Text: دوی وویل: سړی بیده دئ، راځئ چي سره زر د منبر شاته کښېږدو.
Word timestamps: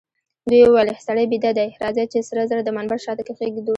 دوی 0.49 0.63
وویل: 0.65 0.89
سړی 1.07 1.25
بیده 1.31 1.51
دئ، 1.57 1.69
راځئ 1.81 2.05
چي 2.13 2.19
سره 2.29 2.41
زر 2.49 2.59
د 2.65 2.69
منبر 2.77 2.97
شاته 3.05 3.23
کښېږدو. 3.27 3.69